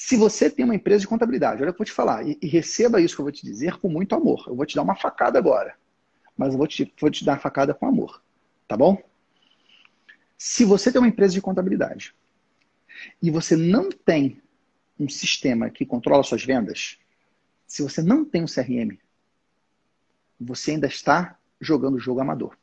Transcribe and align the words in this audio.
Se 0.00 0.16
você 0.16 0.48
tem 0.48 0.64
uma 0.64 0.76
empresa 0.76 1.00
de 1.00 1.08
contabilidade, 1.08 1.60
olha 1.60 1.72
o 1.72 1.74
que 1.74 1.82
eu 1.82 1.84
vou 1.84 1.84
te 1.84 1.92
falar, 1.92 2.24
e, 2.24 2.38
e, 2.40 2.46
receba 2.46 3.00
isso 3.00 3.16
que 3.16 3.20
eu 3.20 3.24
vou 3.24 3.32
te 3.32 3.44
dizer 3.44 3.80
com 3.80 3.88
muito 3.88 4.14
amor. 4.14 4.44
Eu 4.46 4.54
vou 4.54 4.64
te 4.64 4.76
dar 4.76 4.82
uma 4.82 4.94
facada 4.94 5.40
agora, 5.40 5.76
mas 6.36 6.52
eu 6.52 6.58
vou 6.58 6.68
te, 6.68 6.94
vou 7.00 7.10
te 7.10 7.24
dar 7.24 7.34
a 7.34 7.38
facada 7.38 7.74
com 7.74 7.84
amor, 7.84 8.22
tá 8.68 8.76
bom? 8.76 9.02
Se 10.36 10.64
você 10.64 10.92
tem 10.92 11.00
uma 11.00 11.08
empresa 11.08 11.34
de 11.34 11.42
contabilidade 11.42 12.14
e 13.20 13.28
você 13.28 13.56
não 13.56 13.90
tem 13.90 14.40
um 15.00 15.08
sistema 15.08 15.68
que 15.68 15.84
controla 15.84 16.22
suas 16.22 16.44
vendas, 16.44 16.96
se 17.66 17.82
você 17.82 18.00
não 18.00 18.24
tem 18.24 18.44
um 18.44 18.46
CRM, 18.46 18.96
você 20.40 20.70
ainda 20.70 20.86
está 20.86 21.36
jogando 21.60 21.98
jogo 21.98 22.20
amador. 22.20 22.56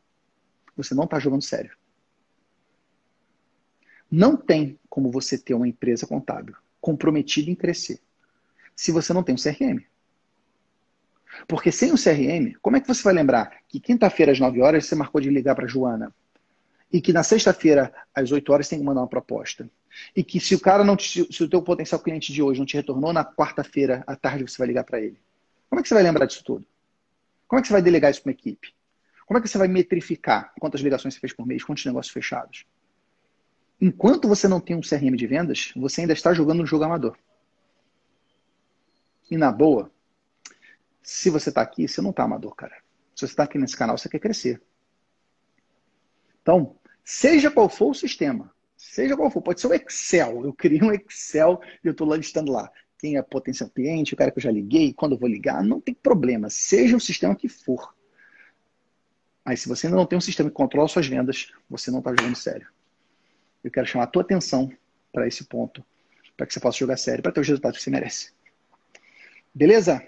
Você 0.77 0.95
não 0.95 1.03
está 1.03 1.19
jogando 1.19 1.43
sério. 1.43 1.75
Não 4.09 4.37
tem 4.37 4.79
como 4.89 5.11
você 5.11 5.37
ter 5.37 5.53
uma 5.53 5.67
empresa 5.67 6.07
contábil 6.07 6.55
comprometida 6.85 7.49
em 7.49 7.55
crescer 7.55 7.99
se 8.75 8.91
você 8.91 9.11
não 9.11 9.23
tem 9.23 9.33
um 9.33 9.37
CRM. 9.39 9.83
Porque 11.47 11.71
sem 11.71 11.91
o 11.91 11.95
CRM, 11.95 12.55
como 12.61 12.77
é 12.77 12.79
que 12.79 12.87
você 12.87 13.01
vai 13.01 13.13
lembrar 13.13 13.57
que 13.67 13.79
quinta-feira 13.79 14.31
às 14.31 14.39
9 14.39 14.61
horas 14.61 14.85
você 14.85 14.93
marcou 14.93 15.19
de 15.19 15.31
ligar 15.31 15.55
para 15.55 15.65
Joana 15.65 16.13
e 16.93 17.01
que 17.01 17.11
na 17.11 17.23
sexta-feira 17.23 17.91
às 18.13 18.31
8 18.31 18.53
horas 18.53 18.69
tem 18.69 18.77
que 18.77 18.85
mandar 18.85 19.01
uma 19.01 19.07
proposta? 19.07 19.67
E 20.15 20.23
que 20.23 20.39
se 20.39 20.53
o 20.53 20.59
cara 20.59 20.83
não 20.83 20.95
te, 20.95 21.27
se 21.33 21.43
o 21.43 21.49
teu 21.49 21.59
potencial 21.63 21.99
cliente 21.99 22.31
de 22.31 22.43
hoje 22.43 22.59
não 22.59 22.67
te 22.67 22.75
retornou 22.75 23.11
na 23.11 23.25
quarta-feira 23.25 24.03
à 24.05 24.15
tarde 24.15 24.43
você 24.47 24.57
vai 24.59 24.67
ligar 24.67 24.83
para 24.83 24.99
ele. 24.99 25.17
Como 25.67 25.79
é 25.79 25.81
que 25.81 25.89
você 25.89 25.95
vai 25.95 26.03
lembrar 26.03 26.27
disso 26.27 26.43
tudo? 26.43 26.63
Como 27.47 27.59
é 27.59 27.61
que 27.63 27.67
você 27.67 27.73
vai 27.73 27.81
delegar 27.81 28.11
isso 28.11 28.21
para 28.21 28.29
uma 28.29 28.35
equipe? 28.35 28.75
Como 29.25 29.39
é 29.39 29.41
que 29.41 29.47
você 29.47 29.57
vai 29.57 29.67
metrificar 29.67 30.53
quantas 30.59 30.81
ligações 30.81 31.15
você 31.15 31.19
fez 31.19 31.33
por 31.33 31.47
mês, 31.47 31.63
quantos 31.63 31.83
negócios 31.83 32.13
fechados? 32.13 32.63
Enquanto 33.79 34.27
você 34.27 34.47
não 34.47 34.59
tem 34.59 34.75
um 34.75 34.81
CRM 34.81 35.15
de 35.15 35.27
vendas, 35.27 35.73
você 35.75 36.01
ainda 36.01 36.13
está 36.13 36.33
jogando 36.33 36.59
no 36.59 36.65
jogo 36.65 36.85
amador. 36.85 37.17
E 39.29 39.37
na 39.37 39.51
boa, 39.51 39.91
se 41.01 41.29
você 41.29 41.49
está 41.49 41.61
aqui, 41.61 41.87
você 41.87 42.01
não 42.01 42.11
está 42.11 42.23
amador, 42.23 42.55
cara. 42.55 42.75
Se 43.15 43.21
você 43.21 43.33
está 43.33 43.43
aqui 43.43 43.57
nesse 43.57 43.75
canal, 43.75 43.97
você 43.97 44.09
quer 44.09 44.19
crescer. 44.19 44.61
Então, 46.41 46.75
seja 47.03 47.49
qual 47.49 47.69
for 47.69 47.91
o 47.91 47.93
sistema, 47.93 48.53
seja 48.77 49.15
qual 49.15 49.31
for, 49.31 49.41
pode 49.41 49.59
ser 49.59 49.67
o 49.67 49.73
Excel. 49.73 50.45
Eu 50.45 50.53
criei 50.53 50.81
um 50.81 50.91
Excel 50.91 51.59
e 51.83 51.87
eu 51.87 51.91
estou 51.91 52.07
lá 52.07 52.15
listando 52.15 52.51
lá. 52.51 52.71
Quem 52.97 53.17
é 53.17 53.21
potencial 53.21 53.69
cliente, 53.69 54.13
o 54.13 54.17
cara 54.17 54.31
que 54.31 54.39
eu 54.39 54.43
já 54.43 54.51
liguei, 54.51 54.93
quando 54.93 55.13
eu 55.13 55.19
vou 55.19 55.29
ligar, 55.29 55.63
não 55.63 55.81
tem 55.81 55.93
problema. 55.93 56.49
Seja 56.49 56.95
o 56.95 56.99
sistema 56.99 57.35
que 57.35 57.49
for. 57.49 57.93
Mas 59.43 59.61
se 59.61 59.67
você 59.67 59.87
ainda 59.87 59.97
não 59.97 60.05
tem 60.05 60.17
um 60.17 60.21
sistema 60.21 60.49
que 60.49 60.55
controla 60.55 60.87
suas 60.87 61.07
vendas, 61.07 61.51
você 61.69 61.91
não 61.91 61.99
está 61.99 62.11
jogando 62.11 62.35
sério. 62.35 62.67
Eu 63.65 63.71
quero 63.71 63.87
chamar 63.87 64.03
a 64.03 64.07
tua 64.07 64.21
atenção 64.21 64.71
para 65.11 65.27
esse 65.27 65.43
ponto, 65.43 65.83
para 66.37 66.45
que 66.45 66.53
você 66.53 66.59
possa 66.59 66.77
jogar 66.77 66.97
sério, 66.97 67.23
para 67.23 67.31
ter 67.31 67.39
os 67.39 67.47
resultados 67.47 67.79
que 67.79 67.83
você 67.83 67.89
merece. 67.89 68.31
Beleza? 69.51 70.05